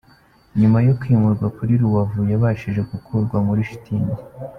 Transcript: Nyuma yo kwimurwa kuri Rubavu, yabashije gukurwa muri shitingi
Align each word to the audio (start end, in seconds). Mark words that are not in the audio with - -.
Nyuma 0.59 0.77
yo 0.87 0.93
kwimurwa 0.99 1.45
kuri 1.57 1.73
Rubavu, 1.81 2.21
yabashije 2.31 2.81
gukurwa 2.91 3.37
muri 3.47 3.61
shitingi 3.69 4.17